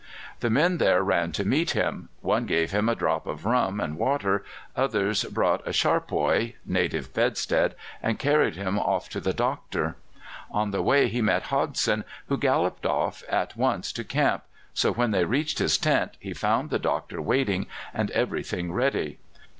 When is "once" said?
13.55-13.91